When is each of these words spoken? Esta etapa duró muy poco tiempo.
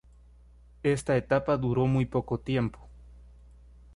Esta 0.81 1.15
etapa 1.15 1.57
duró 1.57 1.85
muy 1.85 2.05
poco 2.07 2.39
tiempo. 2.39 2.79